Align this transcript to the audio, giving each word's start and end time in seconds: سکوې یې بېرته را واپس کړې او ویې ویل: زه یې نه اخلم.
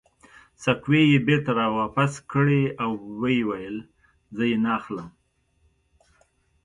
سکوې 0.63 1.01
یې 1.11 1.19
بېرته 1.27 1.51
را 1.59 1.67
واپس 1.79 2.13
کړې 2.31 2.63
او 2.83 2.91
ویې 3.19 3.41
ویل: 3.49 3.77
زه 4.35 4.43
یې 4.49 4.57
نه 4.63 4.69
اخلم. 4.79 5.07